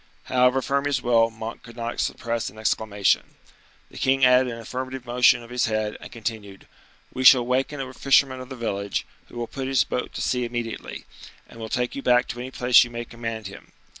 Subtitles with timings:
[0.23, 3.35] However firm his will, Monk could not suppress an exclamation.
[3.91, 6.67] The king added an affirmative motion of his head, and continued:
[7.13, 10.43] "We shall waken a fisherman of the village, who will put his boat to sea
[10.43, 11.05] immediately,
[11.47, 13.73] and will take you back to any place you may command him.